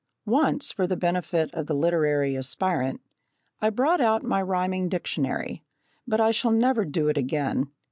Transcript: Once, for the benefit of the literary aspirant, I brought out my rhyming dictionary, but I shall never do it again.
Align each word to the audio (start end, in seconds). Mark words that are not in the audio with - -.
Once, 0.25 0.71
for 0.71 0.87
the 0.87 0.97
benefit 0.97 1.53
of 1.53 1.67
the 1.67 1.75
literary 1.75 2.35
aspirant, 2.35 3.01
I 3.59 3.69
brought 3.69 4.01
out 4.01 4.23
my 4.23 4.41
rhyming 4.41 4.89
dictionary, 4.89 5.63
but 6.07 6.19
I 6.19 6.31
shall 6.31 6.49
never 6.49 6.85
do 6.85 7.07
it 7.07 7.19
again. 7.19 7.69